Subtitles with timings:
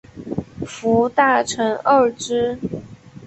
[0.65, 2.57] 副大臣贰之。